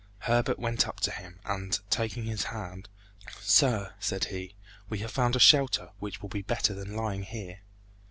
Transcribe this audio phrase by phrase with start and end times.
[0.21, 2.89] Herbert went up to him, and taking his hand,
[3.39, 4.55] "Sir," said he,
[4.89, 7.59] "we have found a shelter which will be better than lying here.